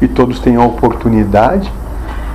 [0.00, 1.70] e todos tenham a oportunidade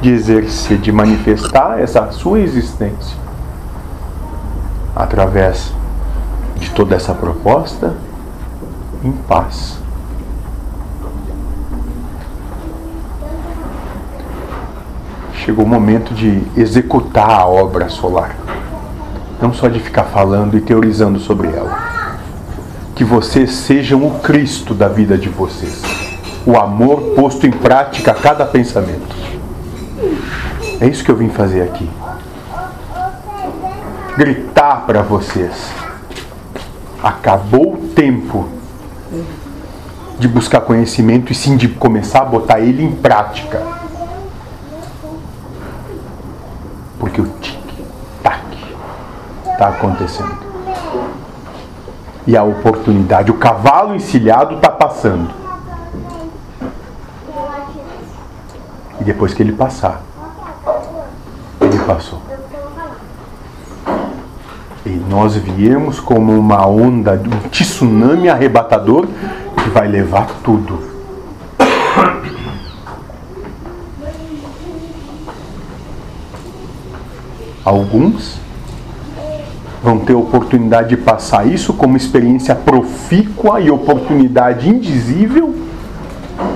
[0.02, 3.18] de exercer, de manifestar essa sua existência
[4.96, 5.74] através
[6.58, 7.96] de toda essa proposta
[9.04, 9.78] em paz.
[15.34, 18.36] Chegou o momento de executar a obra solar,
[19.40, 21.86] não só de ficar falando e teorizando sobre ela.
[22.96, 25.84] Que vocês sejam o Cristo da vida de vocês,
[26.46, 29.16] o amor posto em prática a cada pensamento.
[30.80, 31.90] É isso que eu vim fazer aqui.
[34.16, 35.72] Gritar para vocês.
[37.02, 38.48] Acabou o tempo
[40.20, 43.62] de buscar conhecimento e sim de começar a botar ele em prática.
[47.00, 48.46] Porque o tic-tac
[49.52, 50.46] está acontecendo.
[52.28, 55.45] E a oportunidade, o cavalo encilhado está passando.
[59.06, 60.02] Depois que ele passar,
[61.62, 62.20] ele passou.
[64.84, 69.06] E nós viemos como uma onda, um tsunami arrebatador
[69.62, 70.80] que vai levar tudo.
[77.64, 78.40] Alguns
[79.84, 85.54] vão ter oportunidade de passar isso como experiência profícua e oportunidade indizível,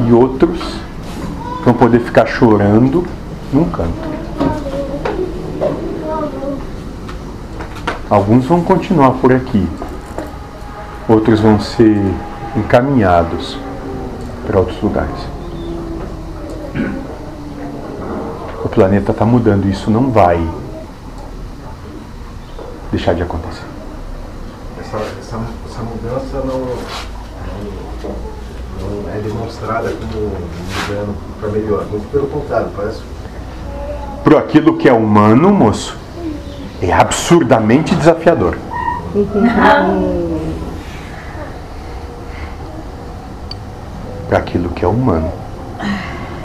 [0.07, 0.88] e outros
[1.69, 3.05] vão poder ficar chorando
[3.53, 4.09] num canto.
[8.09, 9.67] Alguns vão continuar por aqui,
[11.07, 11.95] outros vão ser
[12.55, 13.55] encaminhados
[14.47, 15.27] para outros lugares.
[18.65, 20.43] O planeta está mudando, isso não vai
[22.89, 23.65] deixar de acontecer.
[24.79, 25.39] Essa, essa,
[25.69, 26.61] essa mudança não,
[28.01, 28.15] não,
[28.81, 33.01] não, é demonstrada como mudando para melhor, muito pelo contrário, parece.
[34.23, 35.97] Por aquilo que é humano, moço,
[36.81, 38.57] é absurdamente desafiador.
[44.29, 45.31] para aquilo que é humano.